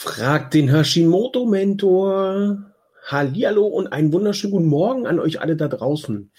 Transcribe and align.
Fragt 0.00 0.54
den 0.54 0.68
Hashimoto-Mentor. 0.68 2.72
Hallihallo 3.06 3.66
und 3.66 3.88
einen 3.88 4.12
wunderschönen 4.12 4.52
guten 4.52 4.68
Morgen 4.68 5.08
an 5.08 5.18
euch 5.18 5.40
alle 5.40 5.56
da 5.56 5.66
draußen. 5.66 6.30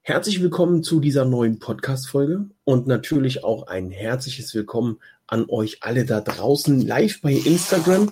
Herzlich 0.00 0.40
willkommen 0.40 0.82
zu 0.82 1.00
dieser 1.00 1.26
neuen 1.26 1.58
Podcast-Folge 1.58 2.46
und 2.64 2.86
natürlich 2.86 3.44
auch 3.44 3.66
ein 3.66 3.90
herzliches 3.90 4.54
Willkommen 4.54 5.00
an 5.26 5.44
euch 5.50 5.82
alle 5.82 6.06
da 6.06 6.22
draußen 6.22 6.80
live 6.80 7.20
bei 7.20 7.34
Instagram. 7.34 8.10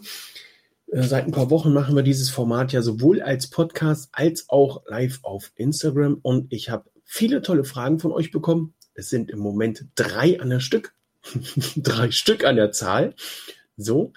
Äh, 0.89 1.05
seit 1.05 1.25
ein 1.25 1.33
paar 1.33 1.49
Wochen 1.49 1.73
machen 1.73 1.97
wir 1.97 2.03
dieses 2.03 2.29
Format 2.29 2.75
ja 2.75 2.83
sowohl 2.83 3.23
als 3.23 3.49
Podcast 3.49 4.11
als 4.13 4.51
auch 4.51 4.83
live 4.87 5.21
auf 5.23 5.53
Instagram 5.55 6.19
und 6.21 6.53
ich 6.53 6.69
habe 6.69 6.91
viele 7.07 7.41
tolle 7.41 7.65
Fragen 7.65 7.99
von 7.99 8.13
euch 8.13 8.31
bekommen. 8.31 8.75
Es 8.93 9.09
sind 9.09 9.31
im 9.31 9.39
Moment 9.39 9.87
drei 9.95 10.39
an 10.39 10.51
der 10.51 10.61
Stück. 10.61 10.93
drei 11.77 12.11
Stück 12.11 12.45
an 12.45 12.57
der 12.57 12.73
Zahl. 12.73 13.15
So. 13.79 14.13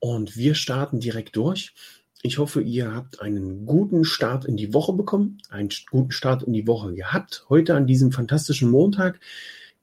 Und 0.00 0.36
wir 0.36 0.54
starten 0.54 0.98
direkt 0.98 1.36
durch. 1.36 1.72
Ich 2.22 2.38
hoffe, 2.38 2.60
ihr 2.60 2.92
habt 2.92 3.20
einen 3.20 3.64
guten 3.64 4.04
Start 4.04 4.44
in 4.44 4.56
die 4.56 4.74
Woche 4.74 4.92
bekommen, 4.92 5.38
einen 5.48 5.70
guten 5.90 6.10
Start 6.10 6.42
in 6.42 6.52
die 6.52 6.66
Woche 6.66 6.94
gehabt. 6.94 7.46
Heute 7.48 7.74
an 7.74 7.86
diesem 7.86 8.12
fantastischen 8.12 8.70
Montag. 8.70 9.20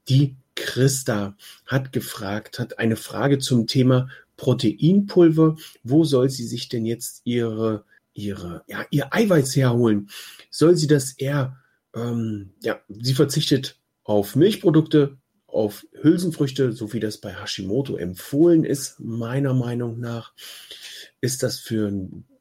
Die 0.10 0.36
Christa 0.56 1.36
hat 1.66 1.94
gefragt, 1.94 2.60
hat 2.60 2.80
eine 2.80 2.96
Frage 2.96 3.40
zum 3.40 3.68
Thema 3.68 4.10
Proteinpulver. 4.38 5.56
Wo 5.84 6.04
soll 6.04 6.30
sie 6.30 6.46
sich 6.46 6.70
denn 6.70 6.86
jetzt 6.86 7.22
ihre, 7.24 7.86
ihre, 8.14 8.64
ja, 8.68 8.86
ihr 8.92 9.14
Eiweiß 9.14 9.56
herholen? 9.56 10.10
Soll 10.52 10.76
sie 10.76 10.88
das 10.88 11.14
eher, 11.14 11.58
ähm, 11.96 12.52
ja, 12.62 12.80
sie 12.88 13.14
verzichtet 13.14 13.80
auf 14.04 14.36
Milchprodukte, 14.36 15.18
auf 15.58 15.88
Hülsenfrüchte, 16.02 16.72
so 16.72 16.94
wie 16.94 17.00
das 17.00 17.18
bei 17.18 17.34
Hashimoto 17.34 17.98
empfohlen 17.98 18.64
ist, 18.64 19.00
meiner 19.00 19.56
Meinung 19.56 20.00
nach, 20.00 20.34
ist 21.20 21.42
das 21.42 21.58
für 21.58 21.92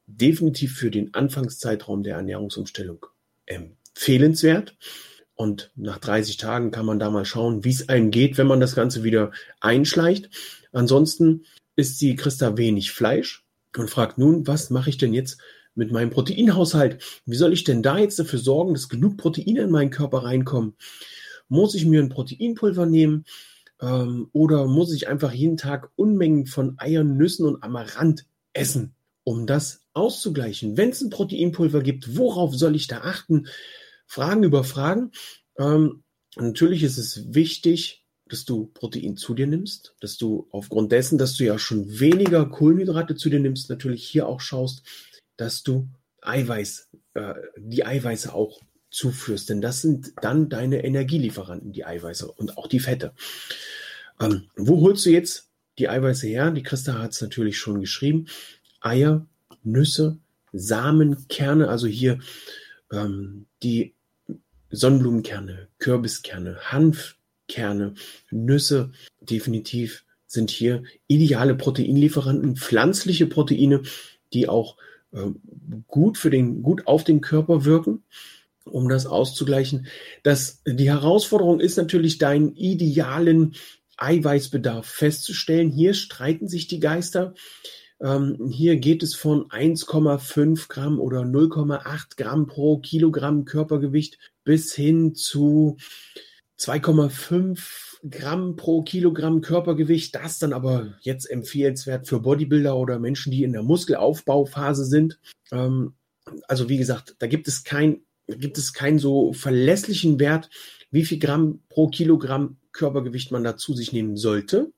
definitiv 0.07 0.77
für 0.77 0.91
den 0.91 1.15
Anfangszeitraum 1.15 2.03
der 2.03 2.17
Ernährungsumstellung 2.17 3.07
empfehlenswert. 3.47 4.77
Und 5.35 5.71
nach 5.77 5.99
30 5.99 6.37
Tagen 6.37 6.71
kann 6.71 6.85
man 6.85 6.99
da 6.99 7.11
mal 7.11 7.25
schauen, 7.25 7.65
wie 7.65 7.71
es 7.71 7.89
einem 7.89 8.11
geht, 8.11 8.37
wenn 8.37 8.47
man 8.47 8.61
das 8.61 8.75
Ganze 8.75 9.03
wieder 9.03 9.33
einschleicht. 9.61 10.29
Ansonsten 10.73 11.45
isst 11.75 12.01
die 12.03 12.17
Christa 12.17 12.59
wenig 12.59 12.93
Fleisch 12.93 13.47
und 13.77 13.89
fragt 13.89 14.19
nun, 14.19 14.47
was 14.47 14.69
mache 14.69 14.91
ich 14.91 14.99
denn 14.99 15.15
jetzt 15.15 15.39
mit 15.75 15.91
meinem 15.91 16.11
Proteinhaushalt? 16.11 17.03
Wie 17.25 17.37
soll 17.37 17.55
ich 17.55 17.65
denn 17.65 17.83
da 17.83 17.97
jetzt 17.99 18.19
dafür 18.19 18.39
sorgen, 18.39 18.75
dass 18.75 18.91
genug 18.91 19.17
Proteine 19.17 19.63
in 19.63 19.71
meinen 19.71 19.91
Körper 19.91 20.25
reinkommen? 20.25 20.75
Muss 21.49 21.75
ich 21.75 21.87
mir 21.87 22.03
ein 22.03 22.09
Proteinpulver 22.09 22.87
nehmen? 22.87 23.25
Ähm, 23.81 24.29
oder 24.33 24.67
muss 24.67 24.95
ich 24.95 25.09
einfach 25.09 25.33
jeden 25.33 25.57
Tag 25.57 25.91
Unmengen 25.97 26.47
von 26.47 26.79
Eiern, 26.79 27.17
Nüssen 27.17 27.47
und 27.47 27.63
Amaranth 27.63 28.27
essen, 28.53 28.95
um 29.25 29.47
das 29.47 29.83
auszugleichen? 29.93 30.77
Wenn 30.77 30.91
es 30.91 31.01
ein 31.01 31.11
Proteinpulver 31.11 31.83
gibt, 31.83 32.17
worauf 32.17 32.55
soll 32.55 32.77
ich 32.77 32.87
da 32.87 33.03
achten? 33.03 33.47
Fragen 34.07 34.45
über 34.45 34.65
Fragen. 34.65 35.11
Ähm, 35.59 36.05
natürlich 36.37 36.83
ist 36.83 36.99
es 36.99 37.35
wichtig, 37.35 38.05
dass 38.29 38.45
du 38.45 38.67
Protein 38.67 39.17
zu 39.17 39.35
dir 39.35 39.47
nimmst, 39.47 39.95
dass 40.01 40.17
du 40.17 40.49
aufgrund 40.51 40.93
dessen, 40.93 41.19
dass 41.19 41.37
du 41.37 41.45
ja 41.45 41.59
schon 41.59 42.01
weniger 42.01 42.47
Kohlenhydrate 42.47 43.15
zu 43.15 43.31
dir 43.31 43.41
nimmst, 43.41 43.71
natürlich 43.71 44.07
hier 44.07 44.27
auch 44.27 44.41
schaust, 44.41 44.83
dass 45.37 45.63
du 45.63 45.89
Eiweiß, 46.23 46.89
äh, 47.15 47.35
die 47.57 47.85
Eiweiße 47.85 48.35
auch 48.35 48.61
zuführst, 48.91 49.49
denn 49.51 49.61
das 49.61 49.83
sind 49.83 50.13
dann 50.23 50.49
deine 50.49 50.85
Energielieferanten, 50.85 51.73
die 51.73 51.85
Eiweiße 51.85 52.31
und 52.31 52.57
auch 52.57 52.67
die 52.67 52.81
Fette. 52.81 53.13
Ähm, 54.21 54.45
wo 54.57 54.81
holst 54.81 55.05
du 55.07 55.11
jetzt 55.11 55.51
die 55.79 55.89
Eiweiße 55.89 56.27
her? 56.27 56.51
Die 56.51 56.63
Christa 56.63 56.99
hat 56.99 57.13
es 57.13 57.21
natürlich 57.21 57.59
schon 57.59 57.81
geschrieben. 57.81 58.27
Eier, 58.81 59.27
Nüsse, 59.63 60.19
Samen, 60.53 61.29
Kerne, 61.29 61.69
also 61.69 61.87
hier 61.87 62.19
ähm, 62.93 63.47
die 63.63 63.95
Sonnenblumenkerne, 64.71 65.69
Kürbiskerne, 65.79 66.57
Hanfkerne, 66.61 67.95
Nüsse, 68.31 68.93
definitiv 69.21 70.05
sind 70.27 70.51
hier 70.51 70.83
ideale 71.07 71.55
Proteinlieferanten, 71.55 72.57
pflanzliche 72.57 73.27
Proteine, 73.27 73.83
die 74.33 74.49
auch 74.49 74.77
ähm, 75.13 75.41
gut 75.87 76.19
für 76.19 76.31
den, 76.31 76.63
gut 76.63 76.87
auf 76.87 77.05
den 77.05 77.21
Körper 77.21 77.65
wirken 77.65 78.03
um 78.67 78.89
das 78.89 79.07
auszugleichen. 79.07 79.87
Das, 80.23 80.63
die 80.67 80.91
Herausforderung 80.91 81.61
ist 81.61 81.77
natürlich, 81.77 82.19
deinen 82.19 82.55
idealen 82.55 83.55
Eiweißbedarf 83.97 84.87
festzustellen. 84.87 85.71
Hier 85.71 85.95
streiten 85.95 86.49
sich 86.49 86.67
die 86.67 86.81
Geister. 86.81 87.35
Ähm, 88.01 88.51
hier 88.51 88.77
geht 88.77 89.03
es 89.03 89.15
von 89.15 89.49
1,5 89.49 90.69
Gramm 90.69 91.01
oder 91.01 91.21
0,8 91.21 92.17
Gramm 92.17 92.47
pro 92.47 92.79
Kilogramm 92.79 93.45
Körpergewicht 93.45 94.19
bis 94.45 94.75
hin 94.75 95.15
zu 95.15 95.79
2,5 96.59 97.59
Gramm 98.09 98.57
pro 98.57 98.83
Kilogramm 98.83 99.41
Körpergewicht. 99.41 100.15
Das 100.15 100.39
dann 100.39 100.53
aber 100.53 100.95
jetzt 101.01 101.31
empfehlenswert 101.31 102.07
für 102.07 102.21
Bodybuilder 102.21 102.77
oder 102.77 102.99
Menschen, 102.99 103.33
die 103.33 103.45
in 103.45 103.53
der 103.53 103.63
Muskelaufbauphase 103.63 104.85
sind. 104.85 105.19
Ähm, 105.51 105.95
also 106.49 106.69
wie 106.69 106.77
gesagt, 106.77 107.17
da 107.19 107.27
gibt 107.27 107.49
es 107.49 107.65
kein 107.65 108.03
gibt 108.27 108.59
es 108.59 108.73
keinen 108.73 108.99
so 108.99 109.33
verlässlichen 109.33 110.19
Wert, 110.19 110.51
wie 110.91 111.05
viel 111.05 111.19
Gramm 111.19 111.61
pro 111.69 111.89
Kilogramm 111.89 112.57
Körpergewicht 112.73 113.33
man 113.33 113.45
da 113.45 113.57
zu 113.57 113.75
sich 113.75 113.93
nehmen 113.93 114.17
sollte. 114.17 114.73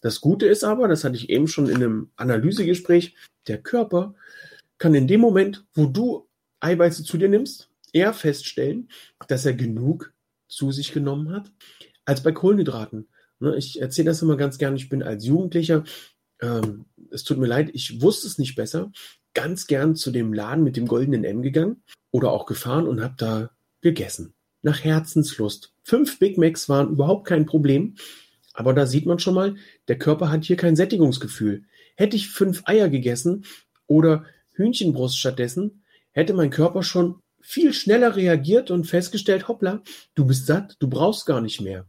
Das 0.00 0.20
Gute 0.20 0.46
ist 0.46 0.64
aber, 0.64 0.88
das 0.88 1.04
hatte 1.04 1.16
ich 1.16 1.30
eben 1.30 1.48
schon 1.48 1.68
in 1.68 1.76
einem 1.76 2.10
Analysegespräch, 2.16 3.14
der 3.46 3.58
Körper 3.58 4.14
kann 4.78 4.94
in 4.94 5.06
dem 5.06 5.20
Moment, 5.20 5.64
wo 5.72 5.86
du 5.86 6.28
Eiweiße 6.60 7.04
zu 7.04 7.16
dir 7.16 7.28
nimmst, 7.28 7.70
eher 7.92 8.12
feststellen, 8.12 8.88
dass 9.28 9.46
er 9.46 9.54
genug 9.54 10.12
zu 10.48 10.72
sich 10.72 10.92
genommen 10.92 11.30
hat, 11.30 11.50
als 12.04 12.22
bei 12.22 12.32
Kohlenhydraten. 12.32 13.08
Ne, 13.38 13.56
ich 13.56 13.80
erzähle 13.80 14.06
das 14.06 14.22
immer 14.22 14.36
ganz 14.36 14.58
gern. 14.58 14.76
Ich 14.76 14.88
bin 14.88 15.02
als 15.02 15.24
Jugendlicher, 15.24 15.84
ähm, 16.40 16.86
es 17.10 17.24
tut 17.24 17.38
mir 17.38 17.46
leid, 17.46 17.70
ich 17.72 18.02
wusste 18.02 18.26
es 18.26 18.38
nicht 18.38 18.56
besser, 18.56 18.92
ganz 19.32 19.66
gern 19.66 19.96
zu 19.96 20.10
dem 20.10 20.32
Laden 20.32 20.64
mit 20.64 20.76
dem 20.76 20.86
goldenen 20.86 21.24
M 21.24 21.42
gegangen 21.42 21.82
oder 22.14 22.30
auch 22.30 22.46
gefahren 22.46 22.86
und 22.86 23.02
habe 23.02 23.14
da 23.18 23.50
gegessen. 23.80 24.34
Nach 24.62 24.84
Herzenslust. 24.84 25.72
Fünf 25.82 26.20
Big 26.20 26.38
Macs 26.38 26.68
waren 26.68 26.90
überhaupt 26.90 27.26
kein 27.26 27.44
Problem. 27.44 27.96
Aber 28.52 28.72
da 28.72 28.86
sieht 28.86 29.04
man 29.04 29.18
schon 29.18 29.34
mal, 29.34 29.56
der 29.88 29.98
Körper 29.98 30.30
hat 30.30 30.44
hier 30.44 30.56
kein 30.56 30.76
Sättigungsgefühl. 30.76 31.64
Hätte 31.96 32.14
ich 32.14 32.28
fünf 32.28 32.62
Eier 32.66 32.88
gegessen 32.88 33.44
oder 33.88 34.26
Hühnchenbrust 34.52 35.18
stattdessen, 35.18 35.82
hätte 36.12 36.34
mein 36.34 36.50
Körper 36.50 36.84
schon 36.84 37.16
viel 37.40 37.72
schneller 37.72 38.14
reagiert 38.14 38.70
und 38.70 38.84
festgestellt, 38.84 39.48
hoppla, 39.48 39.82
du 40.14 40.24
bist 40.24 40.46
satt, 40.46 40.76
du 40.78 40.88
brauchst 40.88 41.26
gar 41.26 41.40
nicht 41.40 41.60
mehr. 41.62 41.84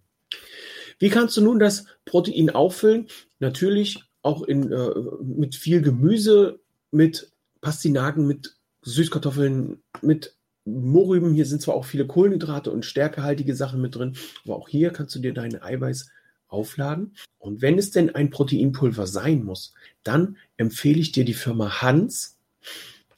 Wie 0.97 1.09
kannst 1.09 1.37
du 1.37 1.41
nun 1.41 1.59
das 1.59 1.85
Protein 2.03 2.49
auffüllen? 2.49 3.09
Natürlich 3.37 4.03
auch 4.23 4.41
in, 4.41 4.71
äh, 4.71 4.89
mit 5.21 5.53
viel 5.53 5.83
Gemüse, 5.83 6.59
mit 6.89 7.31
Pastinaken, 7.61 8.25
mit 8.25 8.55
Süßkartoffeln, 8.85 9.79
mit 10.01 10.35
Mohrrüben. 10.63 11.33
Hier 11.33 11.45
sind 11.45 11.61
zwar 11.61 11.75
auch 11.75 11.85
viele 11.85 12.07
Kohlenhydrate 12.07 12.71
und 12.71 12.85
stärkehaltige 12.85 13.55
Sachen 13.55 13.81
mit 13.81 13.95
drin, 13.95 14.15
aber 14.45 14.55
auch 14.55 14.69
hier 14.69 14.91
kannst 14.91 15.15
du 15.15 15.19
dir 15.19 15.33
deine 15.33 15.63
Eiweiß 15.63 16.09
aufladen. 16.47 17.15
Und 17.39 17.61
wenn 17.61 17.77
es 17.77 17.91
denn 17.91 18.13
ein 18.15 18.29
Proteinpulver 18.29 19.07
sein 19.07 19.43
muss, 19.43 19.73
dann 20.03 20.37
empfehle 20.57 20.99
ich 20.99 21.11
dir 21.11 21.25
die 21.25 21.33
Firma 21.33 21.81
Hans. 21.81 22.37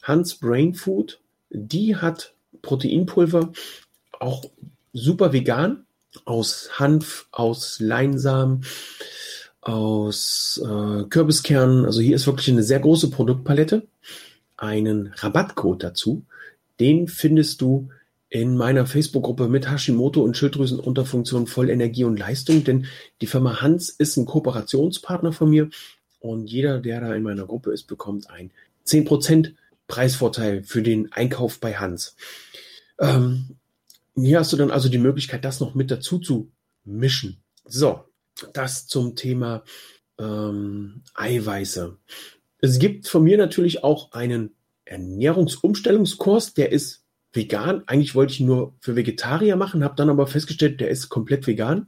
Hans 0.01 0.35
Brain 0.35 0.73
Food. 0.73 1.19
Die 1.50 1.95
hat 1.95 2.34
Proteinpulver, 2.61 3.51
auch 4.19 4.45
super 4.94 5.34
vegan, 5.34 5.85
aus 6.25 6.79
Hanf, 6.79 7.28
aus 7.31 7.79
Leinsamen, 7.79 8.66
aus 9.61 10.61
äh, 10.63 11.03
Kürbiskernen. 11.03 11.85
Also 11.85 12.01
hier 12.01 12.16
ist 12.16 12.25
wirklich 12.25 12.49
eine 12.49 12.63
sehr 12.63 12.79
große 12.79 13.09
Produktpalette 13.09 13.85
einen 14.58 15.14
Rabattcode 15.16 15.84
dazu. 15.84 16.26
Den 16.80 17.08
findest 17.08 17.62
du 17.62 17.90
in 18.30 18.58
meiner 18.58 18.86
Facebook-Gruppe 18.86 19.48
mit 19.48 19.70
Hashimoto 19.70 20.22
und 20.22 20.36
Schilddrüsenunterfunktion 20.36 21.48
voll 21.48 21.70
Energie 21.70 22.04
und 22.04 22.18
Leistung, 22.18 22.64
denn 22.64 22.88
die 23.22 23.28
Firma 23.28 23.62
Hans 23.62 23.90
ist 23.90 24.18
ein 24.18 24.26
Kooperationspartner 24.26 25.32
von 25.32 25.50
mir 25.50 25.70
und 26.20 26.48
jeder, 26.48 26.80
der 26.80 27.00
da 27.00 27.16
in 27.16 27.24
meiner 27.24 27.46
Gruppe 27.46 27.72
ist, 27.72 27.84
bekommt 27.84 28.30
ein 28.30 28.52
10% 28.86 29.54
Preisvorteil 29.88 30.64
für 30.64 30.82
den 30.82 31.12
Einkauf 31.14 31.59
bei 31.59 31.76
Hans. 31.76 32.16
Ähm, 33.00 33.56
hier 34.16 34.40
hast 34.40 34.52
du 34.52 34.58
dann 34.58 34.72
also 34.72 34.90
die 34.90 34.98
Möglichkeit, 34.98 35.46
das 35.46 35.59
noch 35.59 35.76
mit 35.76 35.92
dazu 35.92 36.20
zu 36.20 36.52
mischen. 36.84 37.38
So, 37.66 38.04
das 38.54 38.88
zum 38.88 39.16
Thema 39.16 39.64
ähm, 40.20 41.04
Eiweiße. 41.14 41.98
Es 42.59 42.80
gibt 42.80 43.08
von 43.08 43.24
mir 43.24 43.38
natürlich 43.38 43.84
auch 43.84 44.12
einen 44.12 44.56
Ernährungsumstellungskurs, 44.86 46.54
der 46.54 46.72
ist 46.72 47.04
vegan. 47.34 47.84
Eigentlich 47.86 48.16
wollte 48.16 48.34
ich 48.34 48.40
nur 48.40 48.76
für 48.80 48.96
Vegetarier 48.96 49.56
machen, 49.56 49.84
habe 49.84 49.96
dann 49.96 50.09
aber 50.09 50.28
festgestellt, 50.28 50.80
der 50.80 50.90
ist 50.90 51.09
komplett 51.09 51.46
vegan. 51.46 51.88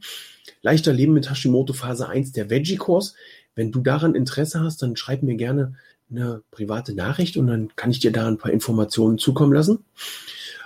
Leichter 0.62 0.94
Leben 0.94 1.13
mit 1.13 1.30
Hashimoto 1.30 1.74
Phase 1.74 2.07
1, 2.07 2.33
der 2.33 2.50
Veggie-Kurs. 2.50 3.16
Wenn 3.56 3.71
du 3.71 3.81
daran 3.81 4.16
Interesse 4.16 4.62
hast, 4.62 4.81
dann 4.81 4.95
schreib 4.95 5.24
mir 5.24 5.36
gerne 5.36 5.75
eine 6.12 6.44
private 6.51 6.94
Nachricht 6.94 7.38
und 7.38 7.48
dann 7.48 7.75
kann 7.75 7.92
ich 7.92 8.00
dir 8.00 8.12
da 8.12 8.27
ein 8.27 8.38
paar 8.38 8.51
Informationen 8.51 9.18
zukommen 9.18 9.54
lassen. 9.54 9.86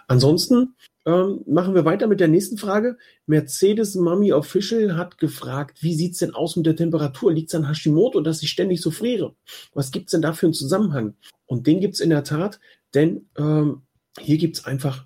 Ansonsten 0.08 0.76
ähm, 1.06 1.42
machen 1.46 1.76
wir 1.76 1.86
weiter 1.86 2.08
mit 2.08 2.20
der 2.20 2.28
nächsten 2.28 2.58
Frage. 2.58 2.98
Mercedes 3.26 3.96
Mummy 3.96 4.32
Official 4.32 4.96
hat 4.96 5.18
gefragt, 5.18 5.84
wie 5.84 5.96
sieht's 5.96 6.20
denn 6.20 6.34
aus 6.34 6.56
mit 6.56 6.66
der 6.66 6.76
Temperatur? 6.76 7.34
Liegt's 7.34 7.56
an 7.56 7.68
Hashimoto, 7.68 8.22
dass 8.22 8.42
ich 8.42 8.50
ständig 8.50 8.82
so 8.82 8.92
friere? 8.92 9.36
Was 9.74 9.92
gibt's 9.92 10.12
denn 10.12 10.22
da 10.22 10.34
für 10.34 10.46
einen 10.46 10.54
Zusammenhang? 10.54 11.16
Und 11.46 11.68
den 11.68 11.82
gibt's 11.82 12.00
in 12.00 12.10
der 12.10 12.24
Tat, 12.24 12.60
denn 12.94 13.28
ähm, 13.38 13.82
hier 14.20 14.38
gibt's 14.38 14.66
einfach 14.66 15.06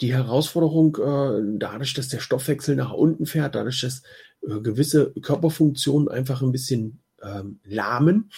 die 0.00 0.12
Herausforderung, 0.12 0.96
äh, 0.96 1.58
dadurch, 1.58 1.94
dass 1.94 2.08
der 2.08 2.20
Stoffwechsel 2.20 2.74
nach 2.74 2.92
unten 2.92 3.26
fährt, 3.26 3.54
dadurch, 3.54 3.82
dass 3.82 4.02
äh, 4.42 4.60
gewisse 4.60 5.12
Körperfunktionen 5.22 6.08
einfach 6.08 6.42
ein 6.42 6.52
bisschen 6.52 7.00
ähm, 7.22 7.60
lahmen, 7.64 8.30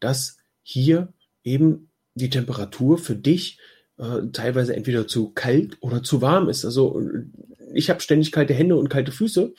dass 0.00 0.38
hier 0.62 1.12
eben 1.44 1.90
die 2.14 2.30
Temperatur 2.30 2.98
für 2.98 3.16
dich 3.16 3.58
äh, 3.98 4.28
teilweise 4.32 4.74
entweder 4.74 5.06
zu 5.06 5.30
kalt 5.30 5.76
oder 5.80 6.02
zu 6.02 6.22
warm 6.22 6.48
ist. 6.48 6.64
Also 6.64 7.00
ich 7.72 7.90
habe 7.90 8.00
ständig 8.00 8.32
kalte 8.32 8.54
Hände 8.54 8.76
und 8.76 8.88
kalte 8.88 9.12
Füße 9.12 9.54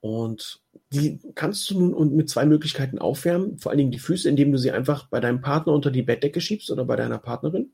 und 0.00 0.60
die 0.92 1.20
kannst 1.34 1.68
du 1.70 1.80
nun 1.80 2.14
mit 2.14 2.30
zwei 2.30 2.46
Möglichkeiten 2.46 2.98
aufwärmen. 2.98 3.58
Vor 3.58 3.70
allen 3.70 3.78
Dingen 3.78 3.90
die 3.90 3.98
Füße, 3.98 4.28
indem 4.28 4.52
du 4.52 4.58
sie 4.58 4.70
einfach 4.70 5.08
bei 5.08 5.20
deinem 5.20 5.40
Partner 5.40 5.72
unter 5.72 5.90
die 5.90 6.02
Bettdecke 6.02 6.40
schiebst 6.40 6.70
oder 6.70 6.84
bei 6.84 6.96
deiner 6.96 7.18
Partnerin. 7.18 7.72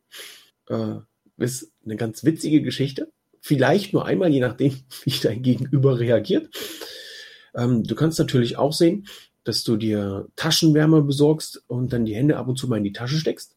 Äh, 0.69 0.97
ist 1.37 1.73
eine 1.85 1.97
ganz 1.97 2.25
witzige 2.25 2.63
Geschichte. 2.63 3.11
Vielleicht 3.41 3.93
nur 3.93 4.07
einmal, 4.07 4.31
je 4.31 4.41
nachdem, 4.41 4.73
wie 5.05 5.21
dein 5.23 5.43
Gegenüber 5.43 5.99
reagiert. 5.99 6.49
Ähm, 7.55 7.85
du 7.85 7.95
kannst 7.95 8.19
natürlich 8.19 8.57
auch 8.57 8.73
sehen, 8.73 9.07
dass 9.45 9.63
du 9.63 9.77
dir 9.77 10.29
Taschenwärmer 10.37 11.03
besorgst 11.03 11.63
und 11.67 11.93
dann 11.93 12.05
die 12.05 12.15
Hände 12.15 12.37
ab 12.37 12.49
und 12.49 12.57
zu 12.57 12.67
mal 12.67 12.79
in 12.79 12.85
die 12.85 12.93
Tasche 12.93 13.17
steckst. 13.17 13.57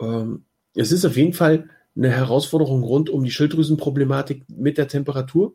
Ähm, 0.00 0.44
es 0.74 0.92
ist 0.92 1.04
auf 1.04 1.16
jeden 1.16 1.34
Fall 1.34 1.68
eine 1.96 2.10
Herausforderung 2.10 2.82
rund 2.82 3.10
um 3.10 3.24
die 3.24 3.30
Schilddrüsenproblematik 3.30 4.44
mit 4.48 4.78
der 4.78 4.88
Temperatur. 4.88 5.54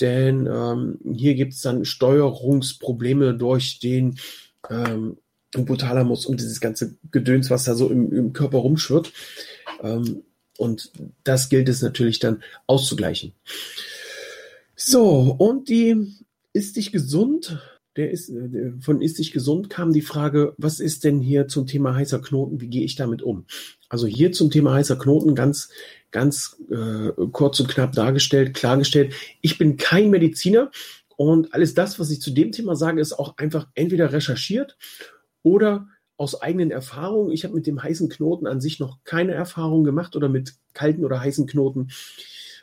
Denn 0.00 0.46
ähm, 0.46 0.98
hier 1.14 1.34
gibt 1.34 1.52
es 1.52 1.60
dann 1.60 1.84
Steuerungsprobleme 1.84 3.34
durch 3.34 3.78
den 3.78 4.18
ähm, 4.68 5.18
Hypothalamus 5.54 6.26
und 6.26 6.40
dieses 6.40 6.60
ganze 6.60 6.96
Gedöns, 7.12 7.50
was 7.50 7.64
da 7.64 7.74
so 7.74 7.88
im, 7.88 8.12
im 8.12 8.32
Körper 8.32 8.58
rumschwirrt. 8.58 9.12
Ähm, 9.82 10.22
und 10.58 10.92
das 11.22 11.48
gilt 11.48 11.68
es 11.68 11.82
natürlich 11.82 12.18
dann 12.18 12.42
auszugleichen. 12.66 13.32
So, 14.76 15.34
und 15.38 15.68
die 15.68 16.12
ist 16.52 16.76
dich 16.76 16.92
gesund 16.92 17.60
der 17.96 18.10
ist, 18.10 18.28
äh, 18.28 18.72
von 18.80 19.00
Ist 19.00 19.16
sich 19.16 19.32
gesund 19.32 19.70
kam 19.70 19.92
die 19.92 20.02
Frage, 20.02 20.54
was 20.58 20.80
ist 20.80 21.04
denn 21.04 21.20
hier 21.20 21.48
zum 21.48 21.66
Thema 21.66 21.94
heißer 21.94 22.20
Knoten, 22.20 22.60
wie 22.60 22.68
gehe 22.68 22.84
ich 22.84 22.96
damit 22.96 23.22
um? 23.22 23.44
Also 23.94 24.08
hier 24.08 24.32
zum 24.32 24.50
Thema 24.50 24.74
heißer 24.74 24.98
Knoten 24.98 25.36
ganz, 25.36 25.68
ganz 26.10 26.56
äh, 26.68 27.10
kurz 27.30 27.60
und 27.60 27.68
knapp 27.68 27.92
dargestellt, 27.92 28.52
klargestellt. 28.52 29.14
Ich 29.40 29.56
bin 29.56 29.76
kein 29.76 30.10
Mediziner 30.10 30.72
und 31.16 31.54
alles 31.54 31.74
das, 31.74 32.00
was 32.00 32.10
ich 32.10 32.20
zu 32.20 32.32
dem 32.32 32.50
Thema 32.50 32.74
sage, 32.74 33.00
ist 33.00 33.12
auch 33.12 33.36
einfach 33.36 33.68
entweder 33.76 34.12
recherchiert 34.12 34.76
oder 35.44 35.86
aus 36.16 36.42
eigenen 36.42 36.72
Erfahrungen. 36.72 37.30
Ich 37.30 37.44
habe 37.44 37.54
mit 37.54 37.68
dem 37.68 37.80
heißen 37.80 38.08
Knoten 38.08 38.48
an 38.48 38.60
sich 38.60 38.80
noch 38.80 38.98
keine 39.04 39.30
Erfahrung 39.30 39.84
gemacht 39.84 40.16
oder 40.16 40.28
mit 40.28 40.54
kalten 40.72 41.04
oder 41.04 41.20
heißen 41.20 41.46
Knoten 41.46 41.92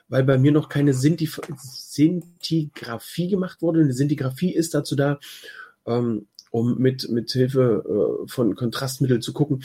weil 0.09 0.25
bei 0.25 0.37
mir 0.37 0.51
noch 0.51 0.67
keine 0.67 0.93
Sintigraphie 0.93 3.29
gemacht 3.29 3.61
wurde. 3.61 3.79
Eine 3.79 3.93
Sintigraphie 3.93 4.53
ist 4.53 4.73
dazu 4.73 4.97
da, 4.97 5.21
ähm, 5.85 6.27
um 6.49 6.77
mit, 6.77 7.09
mit 7.09 7.31
Hilfe 7.31 8.25
äh, 8.25 8.27
von 8.27 8.55
Kontrastmitteln 8.55 9.21
zu 9.21 9.31
gucken, 9.31 9.63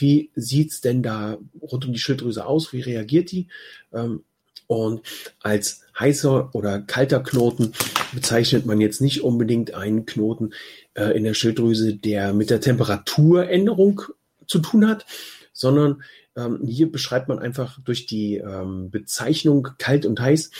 wie 0.00 0.30
sieht's 0.34 0.80
denn 0.80 1.02
da 1.02 1.38
rund 1.60 1.86
um 1.86 1.92
die 1.92 1.98
Schilddrüse 1.98 2.46
aus, 2.46 2.72
wie 2.72 2.80
reagiert 2.80 3.32
die? 3.32 3.48
Ähm, 3.92 4.24
und 4.66 5.02
als 5.40 5.82
heißer 5.98 6.54
oder 6.54 6.80
kalter 6.80 7.20
Knoten 7.22 7.72
bezeichnet 8.12 8.66
man 8.66 8.80
jetzt 8.80 9.00
nicht 9.00 9.22
unbedingt 9.22 9.74
einen 9.74 10.06
Knoten 10.06 10.52
äh, 10.94 11.16
in 11.16 11.24
der 11.24 11.34
Schilddrüse, 11.34 11.94
der 11.94 12.32
mit 12.32 12.50
der 12.50 12.60
Temperaturänderung 12.60 14.02
zu 14.46 14.58
tun 14.58 14.88
hat, 14.88 15.06
sondern 15.52 16.02
ähm, 16.36 16.60
hier 16.66 16.90
beschreibt 16.90 17.28
man 17.28 17.38
einfach 17.38 17.78
durch 17.82 18.06
die 18.06 18.36
ähm, 18.36 18.90
Bezeichnung 18.90 19.68
kalt 19.78 20.04
und 20.04 20.20
heiß, 20.20 20.50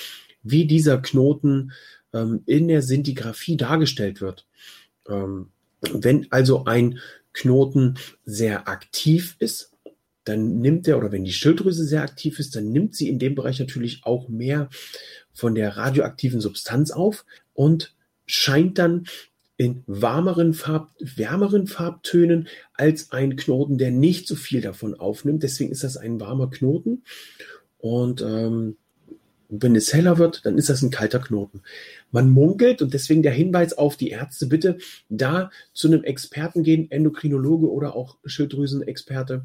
wie 0.43 0.67
dieser 0.67 0.99
Knoten 0.99 1.73
ähm, 2.12 2.43
in 2.47 2.69
der 2.69 2.83
Sintigraphie 2.83 3.56
dargestellt 3.56 4.21
wird. 4.21 4.47
Ähm, 5.09 5.50
wenn 5.93 6.27
also 6.31 6.65
ein 6.65 6.99
Knoten 7.37 7.99
sehr 8.25 8.67
aktiv 8.67 9.37
ist, 9.38 9.73
dann 10.25 10.59
nimmt 10.59 10.88
er, 10.88 10.99
oder 10.99 11.12
wenn 11.12 11.25
die 11.25 11.33
Schilddrüse 11.33 11.85
sehr 11.85 12.03
aktiv 12.03 12.41
ist, 12.41 12.56
dann 12.56 12.71
nimmt 12.71 12.97
sie 12.97 13.09
in 13.09 13.19
dem 13.19 13.35
Bereich 13.35 13.61
natürlich 13.61 14.00
auch 14.03 14.29
mehr 14.29 14.69
von 15.33 15.55
der 15.55 15.77
radioaktiven 15.77 16.41
Substanz 16.41 16.91
auf 16.91 17.25
und 17.55 17.94
scheint 18.27 18.79
dann 18.79 19.06
in 19.56 19.85
warmeren 19.87 20.53
Farb, 20.53 20.91
wärmeren 20.99 21.67
Farbtönen 21.67 22.49
als 22.75 23.12
ein 23.12 23.37
Knoten, 23.37 23.79
der 23.79 23.91
nicht 23.91 24.27
so 24.27 24.35
viel 24.35 24.61
davon 24.61 24.94
aufnimmt. 24.94 25.43
Deswegen 25.43 25.71
ist 25.71 25.85
das 25.85 25.97
ein 25.97 26.21
warmer 26.21 26.50
Knoten. 26.50 27.05
Und 27.79 28.21
ähm, 28.21 28.77
wenn 29.49 29.77
es 29.77 29.93
heller 29.93 30.19
wird, 30.19 30.45
dann 30.45 30.59
ist 30.59 30.69
das 30.69 30.83
ein 30.83 30.91
kalter 30.91 31.19
Knoten. 31.19 31.63
Man 32.11 32.31
munkelt 32.31 32.83
und 32.83 32.95
deswegen 32.95 33.23
der 33.23 33.33
Hinweis 33.33 33.73
auf 33.73 33.97
die 33.97 34.11
Ärzte, 34.11 34.47
bitte 34.47 34.79
da 35.09 35.51
zu 35.73 35.89
einem 35.89 36.05
Experten 36.05 36.63
gehen, 36.63 36.91
Endokrinologe 36.91 37.71
oder 37.71 37.95
auch 37.95 38.19
Schilddrüsenexperte. 38.25 39.45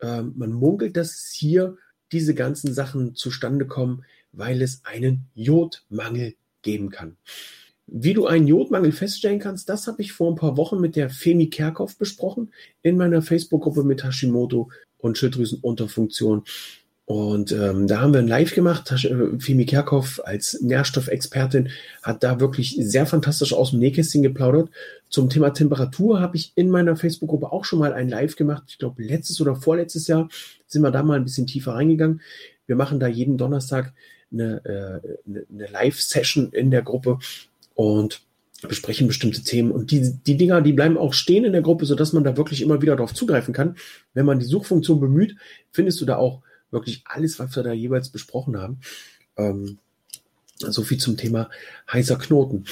Ähm, 0.00 0.34
man 0.36 0.52
munkelt, 0.52 0.96
dass 0.96 1.32
hier 1.32 1.76
diese 2.12 2.34
ganzen 2.34 2.72
Sachen 2.74 3.14
zustande 3.14 3.66
kommen, 3.66 4.04
weil 4.32 4.62
es 4.62 4.82
einen 4.84 5.26
Jodmangel 5.34 6.34
geben 6.62 6.90
kann. 6.90 7.16
Wie 7.86 8.14
du 8.14 8.26
einen 8.26 8.46
Jodmangel 8.46 8.92
feststellen 8.92 9.40
kannst, 9.40 9.68
das 9.68 9.88
habe 9.88 10.00
ich 10.02 10.12
vor 10.12 10.30
ein 10.30 10.36
paar 10.36 10.56
Wochen 10.56 10.80
mit 10.80 10.94
der 10.94 11.10
Femi 11.10 11.50
Kerkhoff 11.50 11.96
besprochen 11.96 12.52
in 12.82 12.96
meiner 12.96 13.20
Facebook-Gruppe 13.20 13.82
mit 13.82 14.04
Hashimoto 14.04 14.70
und 14.98 15.18
Schilddrüsenunterfunktion. 15.18 16.44
Und 17.10 17.50
ähm, 17.50 17.88
da 17.88 18.02
haben 18.02 18.12
wir 18.12 18.20
ein 18.20 18.28
Live 18.28 18.54
gemacht. 18.54 18.92
Äh, 18.92 19.40
Femi 19.40 19.66
Kerkhoff 19.66 20.20
als 20.24 20.60
Nährstoffexpertin 20.60 21.70
hat 22.04 22.22
da 22.22 22.38
wirklich 22.38 22.76
sehr 22.78 23.04
fantastisch 23.04 23.52
aus 23.52 23.70
dem 23.70 23.80
Nähkästchen 23.80 24.22
geplaudert. 24.22 24.70
Zum 25.08 25.28
Thema 25.28 25.50
Temperatur 25.50 26.20
habe 26.20 26.36
ich 26.36 26.52
in 26.54 26.70
meiner 26.70 26.94
Facebook-Gruppe 26.94 27.50
auch 27.50 27.64
schon 27.64 27.80
mal 27.80 27.94
ein 27.94 28.08
Live 28.08 28.36
gemacht. 28.36 28.62
Ich 28.68 28.78
glaube, 28.78 29.02
letztes 29.02 29.40
oder 29.40 29.56
vorletztes 29.56 30.06
Jahr 30.06 30.28
sind 30.68 30.82
wir 30.82 30.92
da 30.92 31.02
mal 31.02 31.16
ein 31.16 31.24
bisschen 31.24 31.48
tiefer 31.48 31.72
reingegangen. 31.72 32.20
Wir 32.68 32.76
machen 32.76 33.00
da 33.00 33.08
jeden 33.08 33.36
Donnerstag 33.36 33.92
eine, 34.32 34.64
äh, 34.64 35.32
eine 35.52 35.66
Live-Session 35.66 36.52
in 36.52 36.70
der 36.70 36.82
Gruppe, 36.82 37.18
und 37.74 38.20
besprechen 38.68 39.08
bestimmte 39.08 39.42
Themen. 39.42 39.72
Und 39.72 39.90
die, 39.90 40.14
die 40.26 40.36
Dinger, 40.36 40.60
die 40.60 40.74
bleiben 40.74 40.96
auch 40.96 41.14
stehen 41.14 41.44
in 41.44 41.52
der 41.52 41.62
Gruppe, 41.62 41.86
sodass 41.86 42.12
man 42.12 42.22
da 42.22 42.36
wirklich 42.36 42.62
immer 42.62 42.82
wieder 42.82 42.94
darauf 42.94 43.14
zugreifen 43.14 43.52
kann. 43.52 43.74
Wenn 44.14 44.26
man 44.26 44.38
die 44.38 44.44
Suchfunktion 44.44 45.00
bemüht, 45.00 45.34
findest 45.72 46.00
du 46.00 46.04
da 46.04 46.16
auch 46.16 46.42
wirklich 46.70 47.02
alles, 47.04 47.38
was 47.38 47.54
wir 47.56 47.62
da 47.62 47.72
jeweils 47.72 48.08
besprochen 48.10 48.58
haben. 48.58 48.80
Ähm, 49.36 49.78
so 50.58 50.82
viel 50.82 50.98
zum 50.98 51.16
Thema 51.16 51.48
heißer 51.90 52.16
Knoten. 52.16 52.66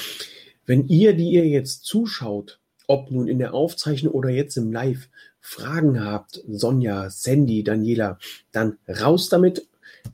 Wenn 0.65 0.87
ihr, 0.87 1.13
die 1.13 1.31
ihr 1.31 1.47
jetzt 1.47 1.85
zuschaut, 1.85 2.59
ob 2.87 3.11
nun 3.11 3.27
in 3.27 3.39
der 3.39 3.53
Aufzeichnung 3.53 4.13
oder 4.13 4.29
jetzt 4.29 4.57
im 4.57 4.71
Live, 4.71 5.09
Fragen 5.41 6.03
habt, 6.03 6.43
Sonja, 6.49 7.09
Sandy, 7.09 7.63
Daniela, 7.63 8.19
dann 8.51 8.77
raus 8.87 9.29
damit 9.29 9.67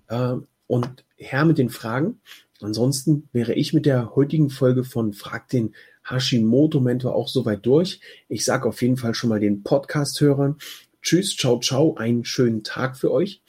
äh, 0.07 0.35
und 0.67 1.03
her 1.17 1.45
mit 1.45 1.57
den 1.57 1.69
Fragen. 1.69 2.19
Ansonsten 2.61 3.27
wäre 3.33 3.53
ich 3.53 3.73
mit 3.73 3.85
der 3.85 4.15
heutigen 4.15 4.49
Folge 4.49 4.83
von 4.83 5.13
Frag 5.13 5.49
den 5.49 5.73
Hashimoto 6.07 6.79
Mentor 6.79 7.15
auch 7.15 7.27
soweit 7.27 7.65
durch. 7.65 7.99
Ich 8.29 8.45
sage 8.45 8.69
auf 8.69 8.81
jeden 8.81 8.97
Fall 8.97 9.15
schon 9.15 9.29
mal 9.29 9.39
den 9.39 9.63
Podcast-Hörern 9.63 10.57
Tschüss, 11.05 11.37
ciao, 11.37 11.59
ciao, 11.59 11.93
einen 11.97 12.25
schönen 12.25 12.63
Tag 12.63 12.97
für 12.97 13.11
euch. 13.11 13.39